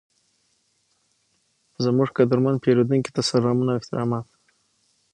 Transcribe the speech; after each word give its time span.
زموږ 1.83 2.09
قدرمن 2.17 2.55
پیرودونکي 2.63 3.11
ته 3.15 3.21
سلامونه 3.31 3.71
او 3.73 3.77
احترامات، 3.79 4.27